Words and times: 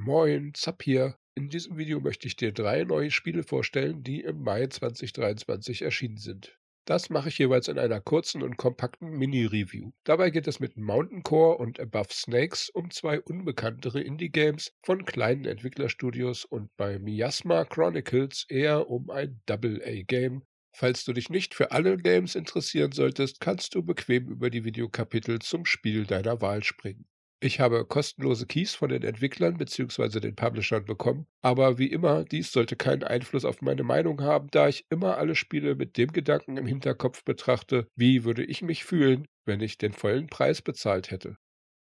Moin, 0.00 0.52
Zap 0.54 0.84
hier. 0.84 1.18
In 1.34 1.48
diesem 1.48 1.76
Video 1.76 1.98
möchte 1.98 2.28
ich 2.28 2.36
dir 2.36 2.52
drei 2.52 2.84
neue 2.84 3.10
Spiele 3.10 3.42
vorstellen, 3.42 4.04
die 4.04 4.20
im 4.20 4.44
Mai 4.44 4.68
2023 4.68 5.82
erschienen 5.82 6.18
sind. 6.18 6.56
Das 6.84 7.10
mache 7.10 7.30
ich 7.30 7.38
jeweils 7.38 7.66
in 7.66 7.80
einer 7.80 8.00
kurzen 8.00 8.44
und 8.44 8.56
kompakten 8.56 9.10
Mini-Review. 9.10 9.90
Dabei 10.04 10.30
geht 10.30 10.46
es 10.46 10.60
mit 10.60 10.76
Mountain 10.76 11.24
Core 11.24 11.58
und 11.58 11.80
Above 11.80 12.10
Snakes 12.12 12.70
um 12.70 12.92
zwei 12.92 13.20
unbekanntere 13.20 14.00
Indie-Games 14.00 14.72
von 14.84 15.04
kleinen 15.04 15.46
Entwicklerstudios 15.46 16.44
und 16.44 16.70
bei 16.76 17.00
Miasma 17.00 17.64
Chronicles 17.64 18.46
eher 18.48 18.88
um 18.88 19.10
ein 19.10 19.40
Double-A-Game. 19.46 20.44
Falls 20.76 21.04
du 21.04 21.12
dich 21.12 21.28
nicht 21.28 21.54
für 21.54 21.72
alle 21.72 21.96
Games 21.96 22.36
interessieren 22.36 22.92
solltest, 22.92 23.40
kannst 23.40 23.74
du 23.74 23.82
bequem 23.82 24.28
über 24.28 24.48
die 24.48 24.64
Videokapitel 24.64 25.40
zum 25.40 25.64
Spiel 25.64 26.06
deiner 26.06 26.40
Wahl 26.40 26.62
springen. 26.62 27.04
Ich 27.40 27.60
habe 27.60 27.84
kostenlose 27.84 28.46
Keys 28.46 28.74
von 28.74 28.88
den 28.88 29.04
Entwicklern 29.04 29.58
bzw. 29.58 30.18
den 30.18 30.34
Publishern 30.34 30.84
bekommen, 30.84 31.28
aber 31.40 31.78
wie 31.78 31.86
immer, 31.86 32.24
dies 32.24 32.50
sollte 32.50 32.74
keinen 32.74 33.04
Einfluss 33.04 33.44
auf 33.44 33.62
meine 33.62 33.84
Meinung 33.84 34.20
haben, 34.22 34.48
da 34.50 34.66
ich 34.66 34.86
immer 34.90 35.18
alle 35.18 35.36
Spiele 35.36 35.76
mit 35.76 35.96
dem 35.96 36.10
Gedanken 36.10 36.56
im 36.56 36.66
Hinterkopf 36.66 37.22
betrachte, 37.22 37.86
wie 37.94 38.24
würde 38.24 38.44
ich 38.44 38.62
mich 38.62 38.84
fühlen, 38.84 39.28
wenn 39.44 39.60
ich 39.60 39.78
den 39.78 39.92
vollen 39.92 40.26
Preis 40.26 40.62
bezahlt 40.62 41.12
hätte. 41.12 41.36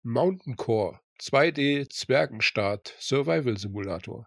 Mountain 0.02 0.56
Core 0.56 1.00
2D 1.20 1.90
Zwergenstaat 1.90 2.94
Survival 2.98 3.58
Simulator 3.58 4.26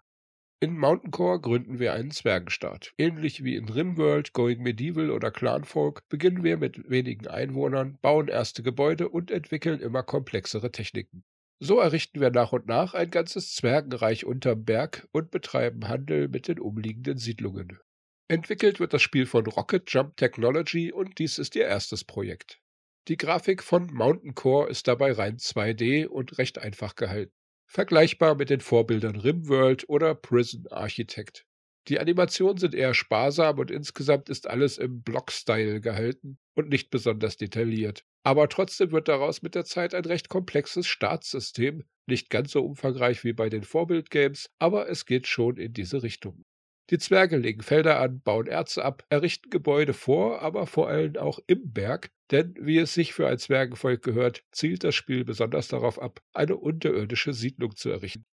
in 0.60 0.76
Mountain 0.76 1.12
Core 1.12 1.40
gründen 1.40 1.78
wir 1.78 1.94
einen 1.94 2.10
Zwergenstaat. 2.10 2.94
Ähnlich 2.98 3.44
wie 3.44 3.56
in 3.56 3.70
Rimworld, 3.70 4.34
Going 4.34 4.64
Medieval 4.64 5.12
oder 5.12 5.30
Clanfolk 5.30 6.08
beginnen 6.10 6.44
wir 6.44 6.58
mit 6.58 6.90
wenigen 6.90 7.28
Einwohnern, 7.28 8.00
bauen 8.02 8.28
erste 8.28 8.64
Gebäude 8.64 9.10
und 9.10 9.30
entwickeln 9.30 9.80
immer 9.80 10.02
komplexere 10.02 10.72
Techniken. 10.72 11.24
So 11.60 11.80
errichten 11.80 12.20
wir 12.20 12.32
nach 12.32 12.54
und 12.54 12.68
nach 12.68 12.96
ein 12.96 13.12
ganzes 13.12 13.54
Zwergenreich 13.54 14.26
unterm 14.26 14.66
Berg 14.66 15.08
und 15.12 15.30
betreiben 15.30 15.88
Handel 15.88 16.28
mit 16.28 16.48
den 16.48 16.60
umliegenden 16.60 17.20
Siedlungen. 17.20 17.80
Entwickelt 18.28 18.80
wird 18.80 18.94
das 18.94 19.02
Spiel 19.04 19.28
von 19.28 19.46
Rocket 19.46 19.92
Jump 19.92 20.18
Technology 20.18 20.92
und 20.92 21.20
dies 21.20 21.38
ist 21.38 21.56
ihr 21.56 21.66
erstes 21.66 22.04
Projekt. 22.04 22.60
Die 23.08 23.18
Grafik 23.18 23.62
von 23.62 23.94
Mountain 23.94 24.34
Core 24.34 24.70
ist 24.70 24.88
dabei 24.88 25.12
rein 25.12 25.38
2D 25.38 26.08
und 26.08 26.38
recht 26.40 26.58
einfach 26.58 26.96
gehalten 26.96 27.34
vergleichbar 27.68 28.36
mit 28.36 28.50
den 28.50 28.62
Vorbildern 28.62 29.16
Rimworld 29.16 29.88
oder 29.88 30.16
Prison 30.16 30.66
Architect. 30.72 31.46
Die 31.88 32.00
Animationen 32.00 32.58
sind 32.58 32.76
eher 32.76 32.94
sparsam 32.94 33.60
und 33.60 33.72
insgesamt 33.72 34.30
ist 34.30 34.48
alles 34.48 34.78
im 34.78 35.04
Block-Style 35.04 35.80
gehalten 35.80 36.38
und 36.56 36.70
nicht 36.70 36.90
besonders 36.90 37.38
detailliert. 37.38 38.04
Aber 38.24 38.50
trotzdem 38.50 38.92
wird 38.92 39.08
daraus 39.08 39.42
mit 39.42 39.56
der 39.56 39.64
Zeit 39.64 39.94
ein 39.94 40.04
recht 40.04 40.28
komplexes 40.28 40.86
Startsystem, 40.88 41.84
nicht 42.06 42.30
ganz 42.30 42.52
so 42.52 42.66
umfangreich 42.66 43.24
wie 43.24 43.34
bei 43.34 43.50
den 43.50 43.64
Vorbild-Games, 43.64 44.50
aber 44.60 44.90
es 44.90 45.06
geht 45.06 45.28
schon 45.28 45.58
in 45.58 45.72
diese 45.72 46.04
Richtung. 46.04 46.44
Die 46.90 47.00
Zwerge 47.00 47.36
legen 47.36 47.64
Felder 47.64 48.00
an, 48.00 48.22
bauen 48.22 48.48
Erze 48.48 48.86
ab, 48.86 49.04
errichten 49.10 49.50
Gebäude 49.50 49.94
vor, 49.94 50.42
aber 50.42 50.68
vor 50.68 50.88
allem 50.88 51.18
auch 51.18 51.40
im 51.46 51.74
Berg, 51.74 52.12
denn 52.32 52.56
wie 52.62 52.78
es 52.78 52.94
sich 52.94 53.14
für 53.14 53.28
ein 53.28 53.38
Zwergenvolk 53.38 54.02
gehört, 54.02 54.46
zielt 54.52 54.86
das 54.86 54.96
Spiel 54.96 55.26
besonders 55.26 55.68
darauf 55.68 56.02
ab, 56.02 56.22
eine 56.34 56.56
unterirdische 56.56 57.34
Siedlung 57.34 57.76
zu 57.76 57.90
errichten. 57.90 58.26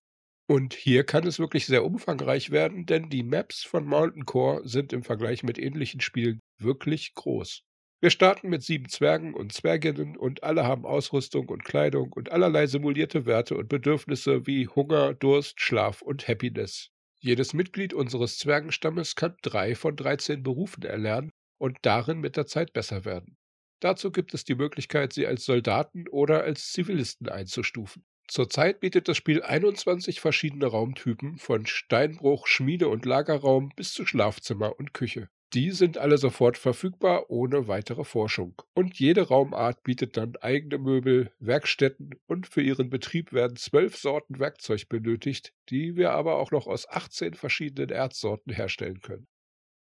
Und 0.46 0.74
hier 0.74 1.04
kann 1.04 1.26
es 1.26 1.40
wirklich 1.40 1.66
sehr 1.66 1.84
umfangreich 1.84 2.50
werden, 2.50 2.86
denn 2.86 3.08
die 3.08 3.22
Maps 3.24 3.64
von 3.64 3.86
Mountain 3.86 4.24
Core 4.24 4.68
sind 4.68 4.92
im 4.92 5.02
Vergleich 5.02 5.42
mit 5.42 5.58
ähnlichen 5.58 6.00
Spielen 6.00 6.40
wirklich 6.58 7.14
groß. 7.14 7.62
Wir 8.00 8.10
starten 8.10 8.50
mit 8.50 8.62
sieben 8.62 8.88
Zwergen 8.88 9.34
und 9.34 9.52
Zwerginnen 9.52 10.16
und 10.16 10.42
alle 10.44 10.64
haben 10.64 10.84
Ausrüstung 10.84 11.48
und 11.48 11.64
Kleidung 11.64 12.12
und 12.12 12.30
allerlei 12.30 12.66
simulierte 12.66 13.24
Werte 13.26 13.56
und 13.56 13.68
Bedürfnisse 13.68 14.46
wie 14.46 14.68
Hunger, 14.68 15.14
Durst, 15.14 15.60
Schlaf 15.60 16.02
und 16.02 16.28
Happiness. 16.28 16.93
Jedes 17.24 17.54
Mitglied 17.54 17.94
unseres 17.94 18.36
Zwergenstammes 18.36 19.16
kann 19.16 19.34
drei 19.40 19.74
von 19.74 19.96
13 19.96 20.42
Berufen 20.42 20.82
erlernen 20.82 21.32
und 21.56 21.78
darin 21.80 22.18
mit 22.20 22.36
der 22.36 22.44
Zeit 22.44 22.74
besser 22.74 23.06
werden. 23.06 23.38
Dazu 23.80 24.12
gibt 24.12 24.34
es 24.34 24.44
die 24.44 24.54
Möglichkeit, 24.54 25.14
sie 25.14 25.26
als 25.26 25.46
Soldaten 25.46 26.06
oder 26.06 26.42
als 26.42 26.70
Zivilisten 26.72 27.30
einzustufen. 27.30 28.04
Zurzeit 28.28 28.80
bietet 28.80 29.08
das 29.08 29.16
Spiel 29.16 29.42
21 29.42 30.20
verschiedene 30.20 30.66
Raumtypen, 30.66 31.38
von 31.38 31.64
Steinbruch, 31.64 32.46
Schmiede 32.46 32.88
und 32.88 33.06
Lagerraum 33.06 33.70
bis 33.74 33.94
zu 33.94 34.04
Schlafzimmer 34.04 34.78
und 34.78 34.92
Küche. 34.92 35.30
Die 35.54 35.70
sind 35.70 35.98
alle 35.98 36.18
sofort 36.18 36.58
verfügbar 36.58 37.30
ohne 37.30 37.68
weitere 37.68 38.02
Forschung. 38.02 38.60
Und 38.74 38.98
jede 38.98 39.28
Raumart 39.28 39.84
bietet 39.84 40.16
dann 40.16 40.34
eigene 40.40 40.78
Möbel, 40.78 41.30
Werkstätten 41.38 42.10
und 42.26 42.48
für 42.48 42.60
ihren 42.60 42.90
Betrieb 42.90 43.32
werden 43.32 43.56
zwölf 43.56 43.96
Sorten 43.96 44.40
Werkzeug 44.40 44.88
benötigt, 44.88 45.54
die 45.68 45.94
wir 45.94 46.10
aber 46.10 46.40
auch 46.40 46.50
noch 46.50 46.66
aus 46.66 46.88
18 46.88 47.34
verschiedenen 47.34 47.90
Erzsorten 47.90 48.52
herstellen 48.52 49.00
können. 49.00 49.28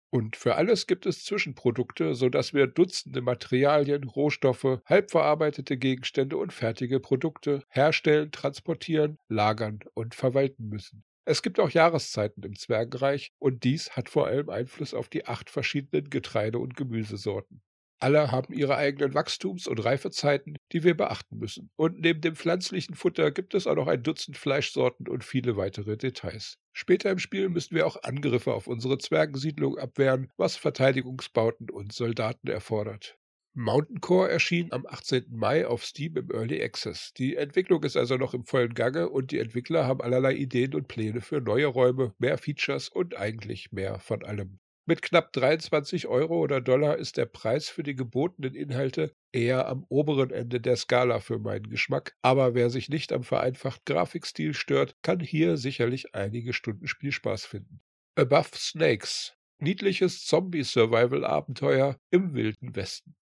Und 0.09 0.35
für 0.35 0.55
alles 0.55 0.87
gibt 0.87 1.05
es 1.05 1.23
Zwischenprodukte, 1.23 2.15
sodass 2.15 2.53
wir 2.53 2.67
Dutzende 2.67 3.21
Materialien, 3.21 4.03
Rohstoffe, 4.03 4.81
halbverarbeitete 4.85 5.77
Gegenstände 5.77 6.35
und 6.35 6.51
fertige 6.51 6.99
Produkte 6.99 7.63
herstellen, 7.69 8.29
transportieren, 8.33 9.19
lagern 9.29 9.79
und 9.93 10.15
verwalten 10.15 10.67
müssen. 10.67 11.05
Es 11.25 11.41
gibt 11.41 11.59
auch 11.59 11.69
Jahreszeiten 11.69 12.43
im 12.43 12.55
Zwergenreich 12.55 13.31
und 13.39 13.63
dies 13.63 13.91
hat 13.91 14.09
vor 14.09 14.27
allem 14.27 14.49
Einfluss 14.49 14.93
auf 14.93 15.09
die 15.09 15.25
acht 15.25 15.49
verschiedenen 15.49 16.09
Getreide- 16.09 16.59
und 16.59 16.75
Gemüsesorten. 16.75 17.61
Alle 17.99 18.31
haben 18.31 18.51
ihre 18.53 18.77
eigenen 18.77 19.13
Wachstums- 19.13 19.67
und 19.67 19.77
Reifezeiten, 19.77 20.57
die 20.71 20.83
wir 20.83 20.97
beachten 20.97 21.37
müssen. 21.37 21.69
Und 21.75 21.99
neben 21.99 22.21
dem 22.21 22.35
pflanzlichen 22.35 22.95
Futter 22.95 23.29
gibt 23.29 23.53
es 23.53 23.67
auch 23.67 23.75
noch 23.75 23.87
ein 23.87 24.01
Dutzend 24.01 24.37
Fleischsorten 24.37 25.07
und 25.07 25.23
viele 25.23 25.55
weitere 25.55 25.97
Details. 25.97 26.57
Später 26.73 27.11
im 27.11 27.19
Spiel 27.19 27.49
müssen 27.49 27.75
wir 27.75 27.85
auch 27.85 28.01
Angriffe 28.01 28.53
auf 28.55 28.65
unsere 28.65 28.97
Zwergensiedlung 28.97 29.77
abwehren, 29.77 30.31
was 30.38 30.55
Verteidigungsbauten 30.55 31.69
und 31.69 31.93
Soldaten 31.93 32.47
erfordert. 32.47 33.20
Mountain 33.53 34.00
Core 34.00 34.31
erschien 34.31 34.72
am 34.72 34.85
18. 34.85 35.25
Mai 35.29 35.67
auf 35.67 35.84
Steam 35.84 36.16
im 36.16 36.31
Early 36.31 36.63
Access. 36.63 37.13
Die 37.13 37.35
Entwicklung 37.35 37.84
ist 37.84 37.97
also 37.97 38.16
noch 38.16 38.34
im 38.34 38.45
vollen 38.45 38.73
Gange 38.73 39.09
und 39.09 39.31
die 39.31 39.39
Entwickler 39.39 39.85
haben 39.85 40.00
allerlei 40.00 40.34
Ideen 40.35 40.73
und 40.73 40.88
Pläne 40.88 41.19
für 41.19 41.41
neue 41.41 41.66
Räume, 41.66 42.13
mehr 42.17 42.38
Features 42.38 42.88
und 42.88 43.17
eigentlich 43.17 43.73
mehr 43.73 44.00
von 44.00 44.23
allem. 44.23 44.59
Mit 44.85 45.01
knapp 45.01 45.34
23 45.34 46.07
Euro 46.07 46.39
oder 46.39 46.62
Dollar 46.62 46.97
ist 46.97 47.17
der 47.17 47.25
Preis 47.25 47.67
für 47.67 47.84
die 47.84 47.94
gebotenen 47.94 48.56
Inhalte 48.56 49.13
eher 49.34 49.68
am 49.68 49.85
oberen 49.89 50.31
Ende 50.31 50.62
der 50.62 50.78
Skala 50.78 51.19
für 51.19 51.38
meinen 51.38 51.69
Geschmack, 51.69 52.16
aber 52.22 52.56
wer 52.56 52.69
sich 52.69 52.88
nicht 52.88 53.12
am 53.12 53.23
vereinfachten 53.23 53.83
Grafikstil 53.85 54.53
stört, 54.53 54.95
kann 55.01 55.19
hier 55.19 55.57
sicherlich 55.57 56.16
einige 56.16 56.53
Stunden 56.53 56.88
Spielspaß 56.88 57.45
finden. 57.45 57.81
Above 58.16 58.50
Snakes. 58.56 59.35
Niedliches 59.59 60.25
Zombie-Survival-Abenteuer 60.25 61.97
im 62.12 62.33
wilden 62.33 62.75
Westen. 62.75 63.16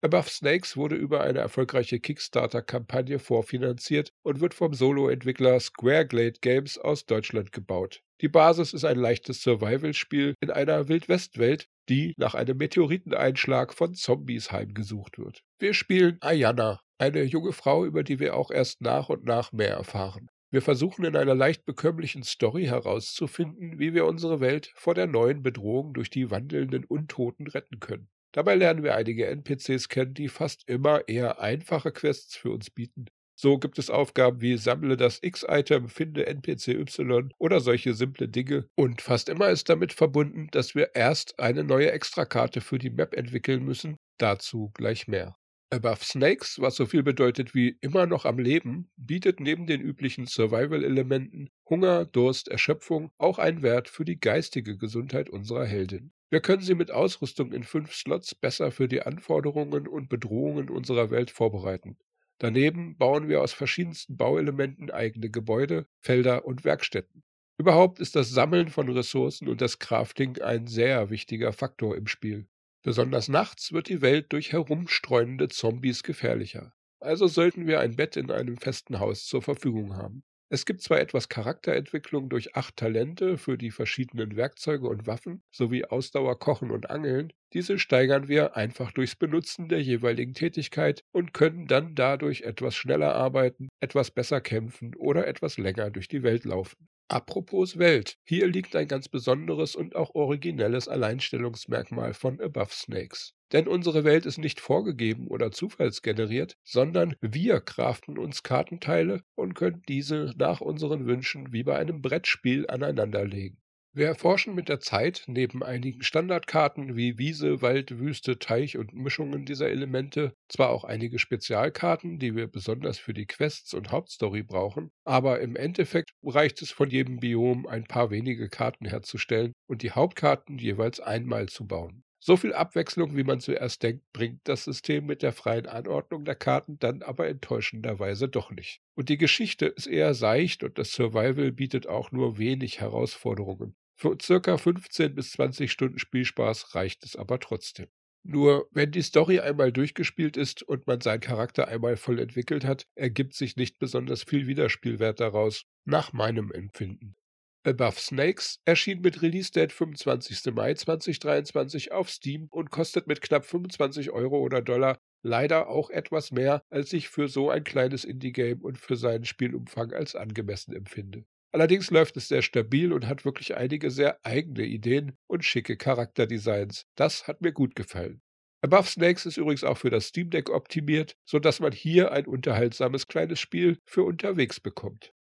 Above 0.00 0.28
Snakes 0.28 0.76
wurde 0.76 0.94
über 0.94 1.22
eine 1.22 1.40
erfolgreiche 1.40 1.98
Kickstarter-Kampagne 1.98 3.18
vorfinanziert 3.18 4.12
und 4.22 4.40
wird 4.40 4.54
vom 4.54 4.72
Solo-Entwickler 4.72 5.58
Squareglade 5.58 6.38
Games 6.40 6.78
aus 6.78 7.04
Deutschland 7.04 7.50
gebaut. 7.50 8.02
Die 8.20 8.28
Basis 8.28 8.72
ist 8.72 8.84
ein 8.84 8.98
leichtes 8.98 9.42
Survival-Spiel 9.42 10.34
in 10.40 10.50
einer 10.52 10.88
Wildwest-Welt, 10.88 11.68
die 11.88 12.14
nach 12.16 12.34
einem 12.34 12.58
Meteoriteneinschlag 12.58 13.74
von 13.74 13.94
Zombies 13.94 14.52
heimgesucht 14.52 15.18
wird. 15.18 15.42
Wir 15.58 15.74
spielen 15.74 16.18
Ayana, 16.20 16.80
eine 16.98 17.24
junge 17.24 17.52
Frau, 17.52 17.84
über 17.84 18.04
die 18.04 18.20
wir 18.20 18.36
auch 18.36 18.52
erst 18.52 18.80
nach 18.80 19.08
und 19.08 19.24
nach 19.24 19.50
mehr 19.50 19.74
erfahren. 19.74 20.28
Wir 20.50 20.62
versuchen 20.62 21.04
in 21.04 21.16
einer 21.16 21.34
leicht 21.34 21.64
bekömmlichen 21.64 22.22
Story 22.22 22.66
herauszufinden, 22.66 23.78
wie 23.80 23.94
wir 23.94 24.06
unsere 24.06 24.40
Welt 24.40 24.70
vor 24.74 24.94
der 24.94 25.08
neuen 25.08 25.42
Bedrohung 25.42 25.92
durch 25.92 26.08
die 26.08 26.30
wandelnden 26.30 26.84
Untoten 26.84 27.48
retten 27.48 27.80
können. 27.80 28.08
Dabei 28.38 28.54
lernen 28.54 28.84
wir 28.84 28.94
einige 28.94 29.26
NPCs 29.26 29.88
kennen, 29.88 30.14
die 30.14 30.28
fast 30.28 30.62
immer 30.68 31.08
eher 31.08 31.40
einfache 31.40 31.90
Quests 31.90 32.36
für 32.36 32.52
uns 32.52 32.70
bieten. 32.70 33.06
So 33.34 33.58
gibt 33.58 33.80
es 33.80 33.90
Aufgaben 33.90 34.40
wie 34.40 34.56
sammle 34.56 34.96
das 34.96 35.18
X-Item, 35.20 35.88
finde 35.88 36.28
NPC 36.28 36.68
Y 36.68 37.34
oder 37.38 37.58
solche 37.58 37.94
simple 37.94 38.28
Dinge. 38.28 38.68
Und 38.76 39.02
fast 39.02 39.28
immer 39.28 39.50
ist 39.50 39.68
damit 39.68 39.92
verbunden, 39.92 40.46
dass 40.52 40.76
wir 40.76 40.94
erst 40.94 41.40
eine 41.40 41.64
neue 41.64 41.90
Extrakarte 41.90 42.60
für 42.60 42.78
die 42.78 42.90
Map 42.90 43.12
entwickeln 43.16 43.64
müssen. 43.64 43.96
Dazu 44.18 44.70
gleich 44.72 45.08
mehr. 45.08 45.34
Above 45.70 46.04
Snakes, 46.04 46.60
was 46.60 46.76
so 46.76 46.86
viel 46.86 47.02
bedeutet 47.02 47.56
wie 47.56 47.76
immer 47.80 48.06
noch 48.06 48.24
am 48.24 48.38
Leben, 48.38 48.88
bietet 48.96 49.40
neben 49.40 49.66
den 49.66 49.80
üblichen 49.80 50.28
Survival-Elementen 50.28 51.50
Hunger, 51.68 52.04
Durst, 52.04 52.46
Erschöpfung 52.46 53.10
auch 53.18 53.40
einen 53.40 53.62
Wert 53.62 53.88
für 53.88 54.04
die 54.04 54.20
geistige 54.20 54.78
Gesundheit 54.78 55.28
unserer 55.28 55.66
Heldin. 55.66 56.12
Wir 56.30 56.40
können 56.40 56.62
sie 56.62 56.74
mit 56.74 56.90
Ausrüstung 56.90 57.52
in 57.52 57.64
fünf 57.64 57.94
Slots 57.94 58.34
besser 58.34 58.70
für 58.70 58.86
die 58.86 59.02
Anforderungen 59.02 59.88
und 59.88 60.08
Bedrohungen 60.10 60.68
unserer 60.68 61.10
Welt 61.10 61.30
vorbereiten. 61.30 61.96
Daneben 62.38 62.96
bauen 62.98 63.28
wir 63.28 63.40
aus 63.42 63.52
verschiedensten 63.52 64.16
Bauelementen 64.16 64.90
eigene 64.90 65.30
Gebäude, 65.30 65.86
Felder 66.00 66.44
und 66.44 66.64
Werkstätten. 66.64 67.24
Überhaupt 67.58 67.98
ist 67.98 68.14
das 68.14 68.30
Sammeln 68.30 68.68
von 68.68 68.88
Ressourcen 68.88 69.48
und 69.48 69.60
das 69.60 69.78
Crafting 69.78 70.40
ein 70.40 70.66
sehr 70.66 71.10
wichtiger 71.10 71.52
Faktor 71.52 71.96
im 71.96 72.06
Spiel. 72.06 72.46
Besonders 72.84 73.28
nachts 73.28 73.72
wird 73.72 73.88
die 73.88 74.02
Welt 74.02 74.32
durch 74.32 74.52
herumstreunende 74.52 75.48
Zombies 75.48 76.04
gefährlicher. 76.04 76.72
Also 77.00 77.26
sollten 77.26 77.66
wir 77.66 77.80
ein 77.80 77.96
Bett 77.96 78.16
in 78.16 78.30
einem 78.30 78.58
festen 78.58 79.00
Haus 79.00 79.26
zur 79.26 79.42
Verfügung 79.42 79.96
haben. 79.96 80.22
Es 80.50 80.66
gibt 80.66 80.82
zwar 80.82 81.00
etwas 81.00 81.30
Charakterentwicklung 81.30 82.28
durch 82.28 82.54
acht 82.54 82.76
Talente 82.76 83.38
für 83.38 83.56
die 83.56 83.70
verschiedenen 83.70 84.36
Werkzeuge 84.36 84.86
und 84.86 85.06
Waffen 85.06 85.42
sowie 85.50 85.86
Ausdauer, 85.86 86.38
Kochen 86.38 86.70
und 86.70 86.90
Angeln, 86.90 87.32
diese 87.54 87.78
steigern 87.78 88.28
wir 88.28 88.54
einfach 88.56 88.92
durchs 88.92 89.16
Benutzen 89.16 89.68
der 89.70 89.82
jeweiligen 89.82 90.34
Tätigkeit 90.34 91.02
und 91.12 91.32
können 91.32 91.66
dann 91.66 91.94
dadurch 91.94 92.42
etwas 92.42 92.76
schneller 92.76 93.14
arbeiten, 93.14 93.68
etwas 93.80 94.10
besser 94.10 94.42
kämpfen 94.42 94.94
oder 94.96 95.26
etwas 95.26 95.56
länger 95.56 95.90
durch 95.90 96.08
die 96.08 96.22
Welt 96.22 96.44
laufen. 96.44 96.88
Apropos 97.08 97.76
Welt, 97.76 98.16
hier 98.24 98.46
liegt 98.46 98.74
ein 98.74 98.88
ganz 98.88 99.10
besonderes 99.10 99.76
und 99.76 99.94
auch 99.94 100.14
originelles 100.14 100.88
Alleinstellungsmerkmal 100.88 102.14
von 102.14 102.40
Above 102.40 102.72
Snakes. 102.72 103.34
Denn 103.52 103.68
unsere 103.68 104.04
Welt 104.04 104.24
ist 104.24 104.38
nicht 104.38 104.58
vorgegeben 104.58 105.26
oder 105.26 105.50
zufallsgeneriert, 105.50 106.56
sondern 106.64 107.14
wir 107.20 107.60
craften 107.60 108.16
uns 108.16 108.42
Kartenteile 108.42 109.22
und 109.34 109.52
können 109.52 109.82
diese 109.86 110.32
nach 110.38 110.62
unseren 110.62 111.04
Wünschen 111.06 111.52
wie 111.52 111.62
bei 111.62 111.76
einem 111.78 112.00
Brettspiel 112.00 112.66
aneinanderlegen. 112.68 113.58
Wir 113.98 114.06
erforschen 114.06 114.54
mit 114.54 114.68
der 114.68 114.78
Zeit 114.78 115.24
neben 115.26 115.64
einigen 115.64 116.04
Standardkarten 116.04 116.94
wie 116.94 117.18
Wiese, 117.18 117.62
Wald, 117.62 117.98
Wüste, 117.98 118.38
Teich 118.38 118.78
und 118.78 118.94
Mischungen 118.94 119.44
dieser 119.44 119.70
Elemente 119.70 120.36
zwar 120.48 120.68
auch 120.70 120.84
einige 120.84 121.18
Spezialkarten, 121.18 122.20
die 122.20 122.36
wir 122.36 122.46
besonders 122.46 122.98
für 122.98 123.12
die 123.12 123.26
Quests 123.26 123.74
und 123.74 123.90
Hauptstory 123.90 124.44
brauchen, 124.44 124.92
aber 125.04 125.40
im 125.40 125.56
Endeffekt 125.56 126.12
reicht 126.22 126.62
es 126.62 126.70
von 126.70 126.90
jedem 126.90 127.18
Biom 127.18 127.66
ein 127.66 127.86
paar 127.86 128.12
wenige 128.12 128.48
Karten 128.48 128.84
herzustellen 128.84 129.52
und 129.66 129.82
die 129.82 129.90
Hauptkarten 129.90 130.58
jeweils 130.58 131.00
einmal 131.00 131.48
zu 131.48 131.66
bauen. 131.66 132.04
So 132.20 132.36
viel 132.36 132.52
Abwechslung, 132.52 133.16
wie 133.16 133.24
man 133.24 133.40
zuerst 133.40 133.82
denkt, 133.82 134.04
bringt 134.12 134.42
das 134.44 134.62
System 134.62 135.06
mit 135.06 135.22
der 135.22 135.32
freien 135.32 135.66
Anordnung 135.66 136.24
der 136.24 136.36
Karten 136.36 136.78
dann 136.78 137.02
aber 137.02 137.26
enttäuschenderweise 137.26 138.28
doch 138.28 138.52
nicht. 138.52 138.80
Und 138.94 139.08
die 139.08 139.18
Geschichte 139.18 139.66
ist 139.66 139.88
eher 139.88 140.14
seicht 140.14 140.62
und 140.62 140.78
das 140.78 140.92
Survival 140.92 141.50
bietet 141.50 141.88
auch 141.88 142.12
nur 142.12 142.38
wenig 142.38 142.78
Herausforderungen. 142.78 143.74
Für 144.00 144.16
circa 144.22 144.56
15 144.56 145.16
bis 145.16 145.32
20 145.32 145.72
Stunden 145.72 145.98
Spielspaß 145.98 146.76
reicht 146.76 147.04
es 147.04 147.16
aber 147.16 147.40
trotzdem. 147.40 147.88
Nur 148.22 148.68
wenn 148.70 148.92
die 148.92 149.02
Story 149.02 149.40
einmal 149.40 149.72
durchgespielt 149.72 150.36
ist 150.36 150.62
und 150.62 150.86
man 150.86 151.00
seinen 151.00 151.18
Charakter 151.18 151.66
einmal 151.66 151.96
voll 151.96 152.20
entwickelt 152.20 152.64
hat, 152.64 152.86
ergibt 152.94 153.34
sich 153.34 153.56
nicht 153.56 153.80
besonders 153.80 154.22
viel 154.22 154.46
Wiederspielwert 154.46 155.18
daraus, 155.18 155.64
nach 155.84 156.12
meinem 156.12 156.52
Empfinden. 156.52 157.16
Above 157.64 157.98
Snakes 157.98 158.60
erschien 158.64 159.00
mit 159.00 159.20
Release-Date 159.20 159.72
25. 159.72 160.54
Mai 160.54 160.74
2023 160.74 161.90
auf 161.90 162.08
Steam 162.08 162.46
und 162.50 162.70
kostet 162.70 163.08
mit 163.08 163.20
knapp 163.20 163.44
25 163.46 164.12
Euro 164.12 164.38
oder 164.38 164.62
Dollar 164.62 165.00
leider 165.24 165.68
auch 165.68 165.90
etwas 165.90 166.30
mehr, 166.30 166.62
als 166.70 166.92
ich 166.92 167.08
für 167.08 167.26
so 167.26 167.50
ein 167.50 167.64
kleines 167.64 168.04
Indie-Game 168.04 168.60
und 168.62 168.78
für 168.78 168.94
seinen 168.94 169.24
Spielumfang 169.24 169.92
als 169.92 170.14
angemessen 170.14 170.72
empfinde. 170.72 171.24
Allerdings 171.52 171.90
läuft 171.90 172.16
es 172.16 172.28
sehr 172.28 172.42
stabil 172.42 172.92
und 172.92 173.06
hat 173.06 173.24
wirklich 173.24 173.56
einige 173.56 173.90
sehr 173.90 174.18
eigene 174.24 174.64
Ideen 174.64 175.16
und 175.26 175.44
schicke 175.44 175.76
Charakterdesigns. 175.76 176.84
Das 176.94 177.26
hat 177.26 177.40
mir 177.40 177.52
gut 177.52 177.74
gefallen. 177.74 178.20
Above 178.60 178.88
Snakes 178.88 179.24
ist 179.24 179.36
übrigens 179.36 179.64
auch 179.64 179.78
für 179.78 179.90
das 179.90 180.08
Steam 180.08 180.30
Deck 180.30 180.50
optimiert, 180.50 181.16
sodass 181.24 181.60
man 181.60 181.72
hier 181.72 182.12
ein 182.12 182.26
unterhaltsames 182.26 183.06
kleines 183.06 183.40
Spiel 183.40 183.78
für 183.86 184.02
unterwegs 184.02 184.60
bekommt. 184.60 185.12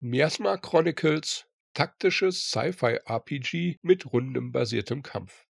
Miasma 0.00 0.56
Chronicles 0.56 1.46
taktisches 1.74 2.50
Sci-Fi-RPG 2.50 3.78
mit 3.82 4.12
rundenbasiertem 4.12 5.02
Kampf. 5.02 5.46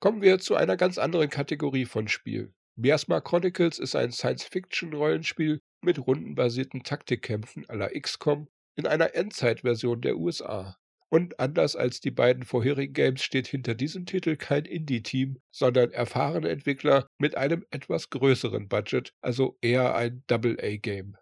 Kommen 0.00 0.22
wir 0.22 0.38
zu 0.38 0.54
einer 0.56 0.76
ganz 0.76 0.98
anderen 0.98 1.28
Kategorie 1.28 1.84
von 1.84 2.08
Spiel. 2.08 2.52
Miasma 2.76 3.20
Chronicles 3.20 3.78
ist 3.78 3.94
ein 3.94 4.10
Science-Fiction-Rollenspiel 4.10 5.60
mit 5.82 5.98
rundenbasierten 6.06 6.82
Taktikkämpfen 6.82 7.66
la 7.68 7.88
XCOM 7.88 8.48
in 8.76 8.86
einer 8.86 9.14
Endzeit-Version 9.14 10.00
der 10.00 10.16
USA. 10.16 10.76
Und 11.08 11.40
anders 11.40 11.74
als 11.74 12.00
die 12.00 12.12
beiden 12.12 12.44
vorherigen 12.44 12.92
Games 12.92 13.22
steht 13.22 13.48
hinter 13.48 13.74
diesem 13.74 14.06
Titel 14.06 14.36
kein 14.36 14.64
Indie-Team, 14.64 15.38
sondern 15.50 15.90
erfahrene 15.90 16.48
Entwickler 16.48 17.06
mit 17.18 17.36
einem 17.36 17.64
etwas 17.70 18.10
größeren 18.10 18.68
Budget, 18.68 19.12
also 19.20 19.58
eher 19.60 19.96
ein 19.96 20.22
Double-A-Game. 20.28 21.16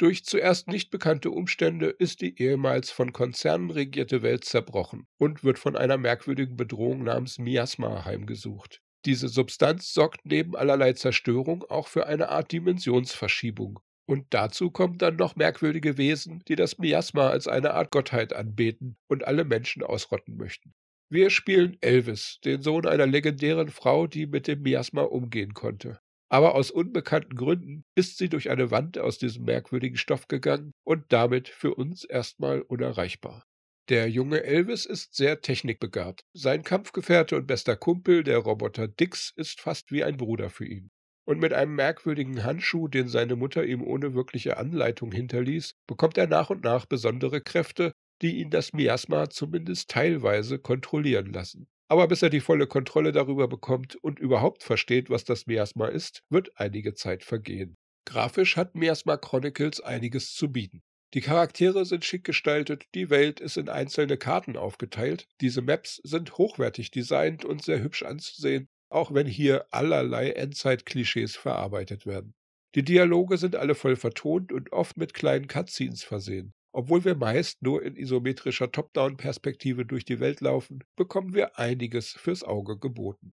Durch 0.00 0.24
zuerst 0.24 0.68
nicht 0.68 0.90
bekannte 0.90 1.30
Umstände 1.30 1.88
ist 1.88 2.22
die 2.22 2.40
ehemals 2.40 2.90
von 2.90 3.12
Konzernen 3.12 3.70
regierte 3.70 4.22
Welt 4.22 4.44
zerbrochen 4.44 5.06
und 5.18 5.44
wird 5.44 5.58
von 5.58 5.76
einer 5.76 5.98
merkwürdigen 5.98 6.56
Bedrohung 6.56 7.04
namens 7.04 7.38
Miasma 7.38 8.04
heimgesucht. 8.06 8.80
Diese 9.04 9.28
Substanz 9.28 9.92
sorgt 9.92 10.24
neben 10.24 10.56
allerlei 10.56 10.92
Zerstörung 10.92 11.64
auch 11.64 11.88
für 11.88 12.06
eine 12.06 12.28
Art 12.28 12.52
Dimensionsverschiebung. 12.52 13.80
Und 14.06 14.26
dazu 14.30 14.70
kommen 14.70 14.98
dann 14.98 15.16
noch 15.16 15.36
merkwürdige 15.36 15.96
Wesen, 15.96 16.42
die 16.48 16.56
das 16.56 16.78
Miasma 16.78 17.28
als 17.30 17.46
eine 17.46 17.74
Art 17.74 17.90
Gottheit 17.90 18.32
anbeten 18.32 18.96
und 19.08 19.26
alle 19.26 19.44
Menschen 19.44 19.82
ausrotten 19.82 20.36
möchten. 20.36 20.72
Wir 21.08 21.30
spielen 21.30 21.76
Elvis, 21.80 22.38
den 22.44 22.62
Sohn 22.62 22.86
einer 22.86 23.06
legendären 23.06 23.68
Frau, 23.68 24.06
die 24.06 24.26
mit 24.26 24.46
dem 24.46 24.62
Miasma 24.62 25.02
umgehen 25.02 25.54
konnte 25.54 26.00
aber 26.30 26.54
aus 26.54 26.70
unbekannten 26.70 27.34
Gründen 27.34 27.84
ist 27.96 28.16
sie 28.16 28.28
durch 28.28 28.50
eine 28.50 28.70
Wand 28.70 28.98
aus 28.98 29.18
diesem 29.18 29.44
merkwürdigen 29.44 29.96
Stoff 29.96 30.28
gegangen 30.28 30.72
und 30.84 31.12
damit 31.12 31.48
für 31.48 31.74
uns 31.74 32.04
erstmal 32.04 32.62
unerreichbar. 32.62 33.44
Der 33.88 34.08
junge 34.08 34.44
Elvis 34.44 34.86
ist 34.86 35.16
sehr 35.16 35.40
technikbegabt. 35.40 36.24
Sein 36.32 36.62
Kampfgefährte 36.62 37.34
und 37.34 37.48
bester 37.48 37.76
Kumpel, 37.76 38.22
der 38.22 38.38
Roboter 38.38 38.86
Dix, 38.86 39.32
ist 39.34 39.60
fast 39.60 39.90
wie 39.90 40.04
ein 40.04 40.16
Bruder 40.16 40.50
für 40.50 40.66
ihn. 40.66 40.92
Und 41.26 41.38
mit 41.38 41.52
einem 41.52 41.74
merkwürdigen 41.74 42.44
Handschuh, 42.44 42.88
den 42.88 43.08
seine 43.08 43.36
Mutter 43.36 43.64
ihm 43.64 43.82
ohne 43.82 44.14
wirkliche 44.14 44.56
Anleitung 44.56 45.12
hinterließ, 45.12 45.74
bekommt 45.86 46.18
er 46.18 46.26
nach 46.26 46.50
und 46.50 46.64
nach 46.64 46.86
besondere 46.86 47.40
Kräfte, 47.40 47.92
die 48.22 48.38
ihn 48.38 48.50
das 48.50 48.72
Miasma 48.72 49.30
zumindest 49.30 49.90
teilweise 49.90 50.58
kontrollieren 50.58 51.32
lassen. 51.32 51.68
Aber 51.88 52.06
bis 52.06 52.22
er 52.22 52.30
die 52.30 52.40
volle 52.40 52.66
Kontrolle 52.66 53.12
darüber 53.12 53.48
bekommt 53.48 53.96
und 53.96 54.18
überhaupt 54.18 54.62
versteht, 54.62 55.10
was 55.10 55.24
das 55.24 55.46
Miasma 55.46 55.88
ist, 55.88 56.22
wird 56.30 56.52
einige 56.54 56.94
Zeit 56.94 57.24
vergehen. 57.24 57.76
Grafisch 58.06 58.56
hat 58.56 58.74
Miasma 58.74 59.16
Chronicles 59.16 59.80
einiges 59.80 60.34
zu 60.34 60.52
bieten. 60.52 60.82
Die 61.14 61.20
Charaktere 61.20 61.84
sind 61.84 62.04
schick 62.04 62.22
gestaltet, 62.22 62.84
die 62.94 63.10
Welt 63.10 63.40
ist 63.40 63.56
in 63.56 63.68
einzelne 63.68 64.16
Karten 64.16 64.56
aufgeteilt, 64.56 65.26
diese 65.40 65.60
Maps 65.60 66.00
sind 66.04 66.38
hochwertig 66.38 66.92
designt 66.92 67.44
und 67.44 67.64
sehr 67.64 67.82
hübsch 67.82 68.04
anzusehen, 68.04 68.68
auch 68.90 69.14
wenn 69.14 69.26
hier 69.26 69.66
allerlei 69.70 70.30
Endzeit-Klischees 70.30 71.36
verarbeitet 71.36 72.06
werden. 72.06 72.34
Die 72.74 72.84
Dialoge 72.84 73.38
sind 73.38 73.56
alle 73.56 73.74
voll 73.74 73.96
vertont 73.96 74.52
und 74.52 74.72
oft 74.72 74.96
mit 74.96 75.14
kleinen 75.14 75.48
Cutscenes 75.48 76.04
versehen. 76.04 76.52
Obwohl 76.72 77.04
wir 77.04 77.16
meist 77.16 77.62
nur 77.62 77.82
in 77.82 77.96
isometrischer 77.96 78.70
Top-Down-Perspektive 78.70 79.84
durch 79.84 80.04
die 80.04 80.20
Welt 80.20 80.40
laufen, 80.40 80.84
bekommen 80.94 81.34
wir 81.34 81.58
einiges 81.58 82.12
fürs 82.12 82.44
Auge 82.44 82.78
geboten. 82.78 83.32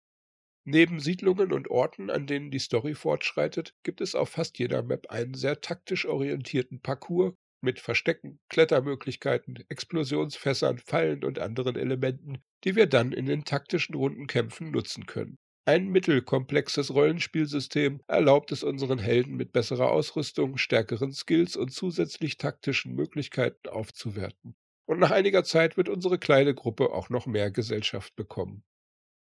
Neben 0.65 1.01
Siedlungen 1.01 1.53
und 1.53 1.69
Orten, 1.71 2.11
an 2.11 2.27
denen 2.27 2.51
die 2.51 2.59
Story 2.59 2.95
fortschreitet, 2.95 3.75
gibt 3.83 4.01
es 4.01 4.15
auf 4.15 4.31
fast 4.31 4.59
jeder 4.59 4.83
Map 4.83 5.11
einen 5.11 5.35
sehr 5.35 5.61
taktisch 5.61 6.07
orientierten 6.07 6.81
Parcours 6.81 7.35
mit 7.61 7.79
Verstecken, 7.79 8.41
Klettermöglichkeiten, 8.49 9.65
Explosionsfässern, 9.69 10.79
Fallen 10.79 11.25
und 11.25 11.39
anderen 11.39 11.77
Elementen, 11.77 12.43
die 12.65 12.75
wir 12.75 12.87
dann 12.87 13.13
in 13.13 13.27
den 13.27 13.45
taktischen 13.45 13.95
Rundenkämpfen 13.95 14.71
nutzen 14.71 15.07
können. 15.07 15.39
Ein 15.69 15.89
mittelkomplexes 15.89 16.95
Rollenspielsystem 16.95 18.01
erlaubt 18.07 18.53
es 18.53 18.63
unseren 18.63 19.01
Helden 19.01 19.35
mit 19.35 19.51
besserer 19.51 19.91
Ausrüstung, 19.91 20.59
stärkeren 20.59 21.11
Skills 21.13 21.57
und 21.57 21.73
zusätzlich 21.73 22.37
taktischen 22.37 22.95
Möglichkeiten 22.95 23.69
aufzuwerten. 23.69 24.55
Und 24.85 25.01
nach 25.01 25.11
einiger 25.11 25.43
Zeit 25.43 25.77
wird 25.77 25.89
unsere 25.89 26.21
kleine 26.21 26.55
Gruppe 26.55 26.93
auch 26.93 27.11
noch 27.11 27.27
mehr 27.27 27.51
Gesellschaft 27.51 28.15
bekommen. 28.15 28.63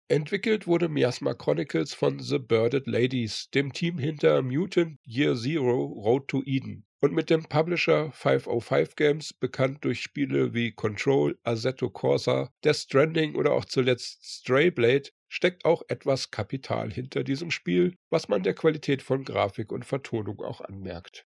Entwickelt 0.07 0.65
wurde 0.65 0.89
Miasma 0.89 1.35
Chronicles 1.35 1.93
von 1.93 2.19
The 2.19 2.39
Birded 2.39 2.87
Ladies, 2.87 3.51
dem 3.51 3.71
Team 3.71 3.99
hinter 3.99 4.41
Mutant 4.41 4.97
Year 5.05 5.35
Zero 5.35 5.85
Road 5.85 6.27
to 6.27 6.41
Eden 6.43 6.87
und 7.01 7.13
mit 7.13 7.29
dem 7.29 7.43
Publisher 7.43 8.11
505 8.13 8.95
Games, 8.95 9.31
bekannt 9.31 9.85
durch 9.85 10.01
Spiele 10.01 10.55
wie 10.55 10.71
Control, 10.71 11.37
Assetto 11.43 11.91
Corsa, 11.91 12.51
Death 12.63 12.77
Stranding 12.77 13.35
oder 13.35 13.53
auch 13.53 13.65
zuletzt 13.65 14.25
Strayblade, 14.25 15.11
steckt 15.31 15.63
auch 15.63 15.83
etwas 15.87 16.29
Kapital 16.29 16.91
hinter 16.91 17.23
diesem 17.23 17.51
Spiel, 17.51 17.95
was 18.09 18.27
man 18.27 18.43
der 18.43 18.53
Qualität 18.53 19.01
von 19.01 19.23
Grafik 19.23 19.71
und 19.71 19.85
Vertonung 19.85 20.41
auch 20.41 20.59
anmerkt. 20.59 21.25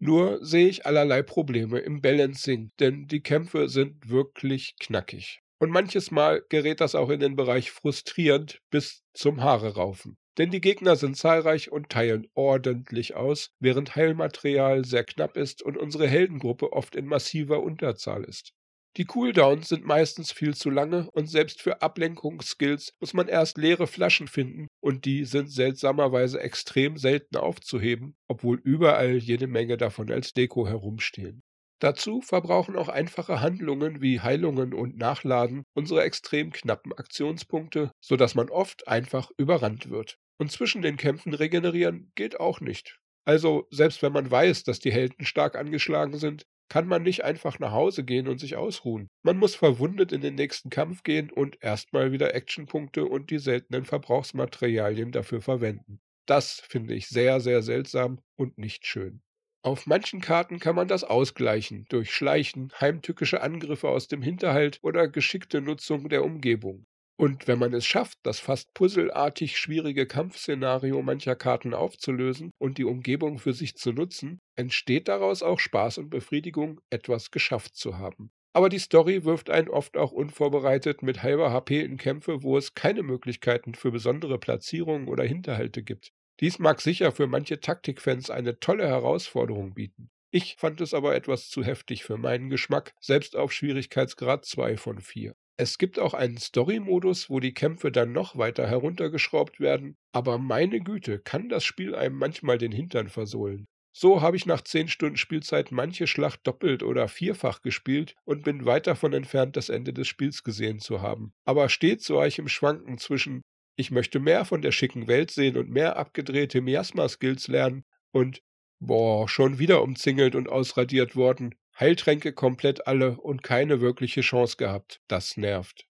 Nur 0.00 0.44
sehe 0.44 0.68
ich 0.68 0.86
allerlei 0.86 1.22
Probleme 1.22 1.78
im 1.78 2.00
Balancing, 2.00 2.72
denn 2.80 3.06
die 3.06 3.20
Kämpfe 3.20 3.68
sind 3.68 4.08
wirklich 4.08 4.74
knackig. 4.80 5.40
Und 5.60 5.70
manches 5.70 6.10
Mal 6.10 6.44
gerät 6.48 6.80
das 6.80 6.94
auch 6.94 7.10
in 7.10 7.20
den 7.20 7.36
Bereich 7.36 7.70
frustrierend 7.70 8.60
bis 8.70 9.02
zum 9.12 9.42
Haare 9.42 9.74
raufen. 9.74 10.16
Denn 10.36 10.50
die 10.50 10.60
Gegner 10.60 10.94
sind 10.94 11.16
zahlreich 11.16 11.70
und 11.70 11.90
teilen 11.90 12.28
ordentlich 12.34 13.14
aus, 13.16 13.50
während 13.60 13.96
Heilmaterial 13.96 14.84
sehr 14.84 15.04
knapp 15.04 15.36
ist 15.36 15.62
und 15.62 15.76
unsere 15.76 16.06
Heldengruppe 16.06 16.72
oft 16.72 16.94
in 16.94 17.06
massiver 17.06 17.60
Unterzahl 17.60 18.22
ist. 18.24 18.52
Die 18.96 19.04
Cooldowns 19.04 19.68
sind 19.68 19.84
meistens 19.84 20.32
viel 20.32 20.56
zu 20.56 20.70
lange 20.70 21.08
und 21.12 21.26
selbst 21.26 21.62
für 21.62 21.82
Ablenkungsskills 21.82 22.94
muss 23.00 23.14
man 23.14 23.28
erst 23.28 23.56
leere 23.56 23.86
Flaschen 23.86 24.26
finden 24.26 24.66
und 24.80 25.04
die 25.04 25.24
sind 25.24 25.52
seltsamerweise 25.52 26.40
extrem 26.40 26.96
selten 26.96 27.36
aufzuheben, 27.36 28.16
obwohl 28.26 28.60
überall 28.64 29.16
jede 29.16 29.46
Menge 29.46 29.76
davon 29.76 30.10
als 30.10 30.32
Deko 30.32 30.66
herumstehen. 30.66 31.42
Dazu 31.80 32.22
verbrauchen 32.22 32.76
auch 32.76 32.88
einfache 32.88 33.40
Handlungen 33.40 34.02
wie 34.02 34.20
Heilungen 34.20 34.74
und 34.74 34.96
Nachladen 34.96 35.62
unsere 35.74 36.02
extrem 36.02 36.50
knappen 36.50 36.92
Aktionspunkte, 36.92 37.92
sodass 38.00 38.34
man 38.34 38.50
oft 38.50 38.88
einfach 38.88 39.30
überrannt 39.36 39.88
wird. 39.88 40.16
Und 40.38 40.50
zwischen 40.50 40.82
den 40.82 40.96
Kämpfen 40.96 41.34
regenerieren 41.34 42.10
geht 42.16 42.40
auch 42.40 42.60
nicht. 42.60 42.98
Also, 43.24 43.68
selbst 43.70 44.02
wenn 44.02 44.12
man 44.12 44.30
weiß, 44.30 44.64
dass 44.64 44.80
die 44.80 44.90
Helden 44.90 45.24
stark 45.24 45.54
angeschlagen 45.54 46.18
sind, 46.18 46.46
kann 46.68 46.86
man 46.86 47.02
nicht 47.02 47.24
einfach 47.24 47.58
nach 47.58 47.72
Hause 47.72 48.04
gehen 48.04 48.28
und 48.28 48.38
sich 48.38 48.56
ausruhen. 48.56 49.08
Man 49.22 49.38
muss 49.38 49.54
verwundet 49.54 50.12
in 50.12 50.20
den 50.20 50.34
nächsten 50.34 50.70
Kampf 50.70 51.02
gehen 51.02 51.30
und 51.30 51.62
erstmal 51.62 52.12
wieder 52.12 52.34
Actionpunkte 52.34 53.04
und 53.04 53.30
die 53.30 53.38
seltenen 53.38 53.84
Verbrauchsmaterialien 53.84 55.12
dafür 55.12 55.40
verwenden. 55.40 56.00
Das 56.26 56.60
finde 56.60 56.94
ich 56.94 57.08
sehr, 57.08 57.40
sehr 57.40 57.62
seltsam 57.62 58.20
und 58.36 58.58
nicht 58.58 58.86
schön. 58.86 59.22
Auf 59.62 59.86
manchen 59.86 60.20
Karten 60.20 60.58
kann 60.58 60.74
man 60.74 60.88
das 60.88 61.04
ausgleichen 61.04 61.84
durch 61.88 62.12
Schleichen, 62.12 62.72
heimtückische 62.80 63.40
Angriffe 63.40 63.88
aus 63.88 64.08
dem 64.08 64.22
Hinterhalt 64.22 64.78
oder 64.82 65.08
geschickte 65.08 65.60
Nutzung 65.60 66.08
der 66.08 66.24
Umgebung. 66.24 66.86
Und 67.20 67.48
wenn 67.48 67.58
man 67.58 67.74
es 67.74 67.84
schafft, 67.84 68.20
das 68.22 68.38
fast 68.38 68.72
puzzelartig 68.74 69.58
schwierige 69.58 70.06
Kampfszenario 70.06 71.02
mancher 71.02 71.34
Karten 71.34 71.74
aufzulösen 71.74 72.52
und 72.58 72.78
die 72.78 72.84
Umgebung 72.84 73.38
für 73.38 73.52
sich 73.52 73.76
zu 73.76 73.92
nutzen, 73.92 74.38
entsteht 74.54 75.08
daraus 75.08 75.42
auch 75.42 75.58
Spaß 75.58 75.98
und 75.98 76.10
Befriedigung, 76.10 76.80
etwas 76.90 77.32
geschafft 77.32 77.74
zu 77.74 77.98
haben. 77.98 78.30
Aber 78.52 78.68
die 78.68 78.78
Story 78.78 79.24
wirft 79.24 79.50
einen 79.50 79.68
oft 79.68 79.96
auch 79.96 80.12
unvorbereitet 80.12 81.02
mit 81.02 81.24
halber 81.24 81.50
HP 81.50 81.80
in 81.80 81.96
Kämpfe, 81.96 82.44
wo 82.44 82.56
es 82.56 82.74
keine 82.74 83.02
Möglichkeiten 83.02 83.74
für 83.74 83.90
besondere 83.90 84.38
Platzierungen 84.38 85.08
oder 85.08 85.24
Hinterhalte 85.24 85.82
gibt. 85.82 86.12
Dies 86.38 86.60
mag 86.60 86.80
sicher 86.80 87.10
für 87.10 87.26
manche 87.26 87.58
Taktikfans 87.58 88.30
eine 88.30 88.60
tolle 88.60 88.86
Herausforderung 88.86 89.74
bieten. 89.74 90.08
Ich 90.30 90.54
fand 90.56 90.80
es 90.80 90.94
aber 90.94 91.16
etwas 91.16 91.48
zu 91.48 91.64
heftig 91.64 92.04
für 92.04 92.16
meinen 92.16 92.48
Geschmack, 92.48 92.94
selbst 93.00 93.34
auf 93.34 93.52
Schwierigkeitsgrad 93.52 94.44
2 94.44 94.76
von 94.76 95.00
4. 95.00 95.34
Es 95.60 95.76
gibt 95.76 95.98
auch 95.98 96.14
einen 96.14 96.38
Story-Modus, 96.38 97.30
wo 97.30 97.40
die 97.40 97.52
Kämpfe 97.52 97.90
dann 97.90 98.12
noch 98.12 98.38
weiter 98.38 98.68
heruntergeschraubt 98.68 99.58
werden, 99.58 99.96
aber 100.12 100.38
meine 100.38 100.78
Güte, 100.78 101.18
kann 101.18 101.48
das 101.48 101.64
Spiel 101.64 101.96
einem 101.96 102.14
manchmal 102.14 102.58
den 102.58 102.70
Hintern 102.70 103.08
versohlen. 103.08 103.66
So 103.92 104.22
habe 104.22 104.36
ich 104.36 104.46
nach 104.46 104.60
10 104.60 104.86
Stunden 104.86 105.16
Spielzeit 105.16 105.72
manche 105.72 106.06
Schlacht 106.06 106.46
doppelt 106.46 106.84
oder 106.84 107.08
vierfach 107.08 107.60
gespielt 107.60 108.14
und 108.24 108.44
bin 108.44 108.66
weit 108.66 108.86
davon 108.86 109.12
entfernt, 109.12 109.56
das 109.56 109.68
Ende 109.68 109.92
des 109.92 110.06
Spiels 110.06 110.44
gesehen 110.44 110.78
zu 110.78 111.02
haben. 111.02 111.32
Aber 111.44 111.68
stets 111.68 112.08
war 112.10 112.28
ich 112.28 112.38
im 112.38 112.46
Schwanken 112.46 112.98
zwischen 112.98 113.42
ich 113.74 113.90
möchte 113.90 114.20
mehr 114.20 114.44
von 114.44 114.62
der 114.62 114.72
schicken 114.72 115.08
Welt 115.08 115.32
sehen 115.32 115.56
und 115.56 115.70
mehr 115.70 115.96
abgedrehte 115.96 116.60
Miasma-Skills 116.60 117.48
lernen 117.48 117.84
und 118.12 118.42
boah, 118.80 119.28
schon 119.28 119.58
wieder 119.58 119.82
umzingelt 119.82 120.36
und 120.36 120.48
ausradiert 120.48 121.16
worden, 121.16 121.54
Heiltränke 121.80 122.32
komplett 122.32 122.88
alle 122.88 123.20
und 123.20 123.42
keine 123.42 123.80
wirkliche 123.80 124.22
Chance 124.22 124.56
gehabt. 124.56 125.00
Das 125.06 125.36
nervt. 125.36 125.86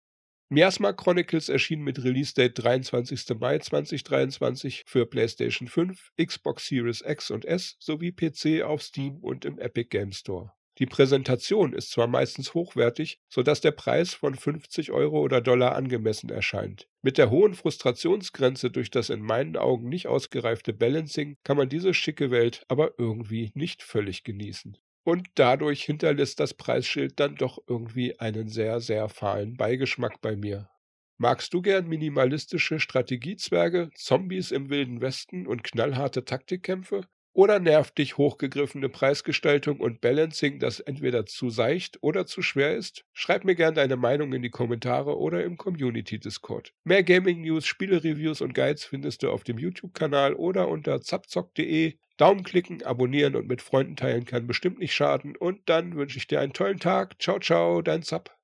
Miasma 0.48 0.92
Chronicles 0.92 1.48
erschien 1.48 1.80
mit 1.80 2.04
Release-Date 2.04 2.62
23. 2.62 3.40
Mai 3.40 3.58
2023 3.58 4.84
für 4.86 5.06
PlayStation 5.06 5.66
5, 5.66 6.12
Xbox 6.22 6.66
Series 6.66 7.02
X 7.04 7.30
und 7.30 7.44
S 7.46 7.76
sowie 7.80 8.12
PC 8.12 8.62
auf 8.62 8.82
Steam 8.82 9.16
und 9.16 9.44
im 9.44 9.58
Epic 9.58 9.88
Game 9.88 10.12
Store. 10.12 10.52
Die 10.78 10.86
Präsentation 10.86 11.72
ist 11.72 11.90
zwar 11.90 12.06
meistens 12.06 12.54
hochwertig, 12.54 13.18
sodass 13.28 13.60
der 13.60 13.72
Preis 13.72 14.14
von 14.14 14.34
50 14.34 14.92
Euro 14.92 15.20
oder 15.20 15.40
Dollar 15.40 15.74
angemessen 15.74 16.30
erscheint. 16.30 16.88
Mit 17.02 17.18
der 17.18 17.30
hohen 17.30 17.54
Frustrationsgrenze 17.54 18.70
durch 18.70 18.90
das 18.90 19.10
in 19.10 19.20
meinen 19.20 19.56
Augen 19.56 19.88
nicht 19.88 20.06
ausgereifte 20.06 20.72
Balancing 20.72 21.36
kann 21.44 21.56
man 21.56 21.68
diese 21.68 21.92
schicke 21.92 22.30
Welt 22.30 22.64
aber 22.68 22.92
irgendwie 22.98 23.50
nicht 23.54 23.82
völlig 23.82 24.22
genießen. 24.22 24.78
Und 25.04 25.28
dadurch 25.36 25.84
hinterlässt 25.84 26.40
das 26.40 26.54
Preisschild 26.54 27.20
dann 27.20 27.36
doch 27.36 27.58
irgendwie 27.68 28.18
einen 28.18 28.48
sehr, 28.48 28.80
sehr 28.80 29.08
fahlen 29.08 29.56
Beigeschmack 29.56 30.20
bei 30.20 30.34
mir. 30.34 30.70
Magst 31.18 31.54
du 31.54 31.62
gern 31.62 31.86
minimalistische 31.88 32.80
Strategiezwerge, 32.80 33.90
Zombies 33.94 34.50
im 34.50 34.70
wilden 34.70 35.00
Westen 35.00 35.46
und 35.46 35.62
knallharte 35.62 36.24
Taktikkämpfe? 36.24 37.06
Oder 37.34 37.58
nervt 37.60 37.96
dich 37.96 38.18
hochgegriffene 38.18 38.90
Preisgestaltung 38.90 39.80
und 39.80 40.02
Balancing, 40.02 40.58
das 40.58 40.80
entweder 40.80 41.24
zu 41.24 41.48
seicht 41.48 42.02
oder 42.02 42.26
zu 42.26 42.42
schwer 42.42 42.76
ist? 42.76 43.04
Schreib 43.14 43.44
mir 43.44 43.54
gerne 43.54 43.76
deine 43.76 43.96
Meinung 43.96 44.34
in 44.34 44.42
die 44.42 44.50
Kommentare 44.50 45.18
oder 45.18 45.42
im 45.42 45.56
Community 45.56 46.18
Discord. 46.18 46.74
Mehr 46.84 47.02
Gaming 47.02 47.40
News, 47.40 47.64
Spiele-Reviews 47.66 48.42
und 48.42 48.52
Guides 48.54 48.84
findest 48.84 49.22
du 49.22 49.30
auf 49.30 49.44
dem 49.44 49.58
YouTube-Kanal 49.58 50.34
oder 50.34 50.68
unter 50.68 51.00
zapzock.de. 51.00 51.94
Daumen 52.18 52.44
klicken, 52.44 52.82
abonnieren 52.82 53.34
und 53.34 53.48
mit 53.48 53.62
Freunden 53.62 53.96
teilen 53.96 54.26
kann 54.26 54.46
bestimmt 54.46 54.78
nicht 54.78 54.94
schaden. 54.94 55.34
Und 55.34 55.60
dann 55.70 55.96
wünsche 55.96 56.18
ich 56.18 56.26
dir 56.26 56.40
einen 56.40 56.52
tollen 56.52 56.80
Tag. 56.80 57.20
Ciao, 57.20 57.38
ciao, 57.40 57.80
dein 57.80 58.02
Zap. 58.02 58.36